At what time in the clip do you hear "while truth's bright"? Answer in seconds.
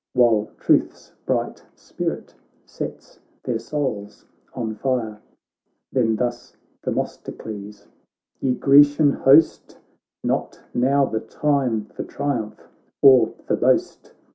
0.13-1.63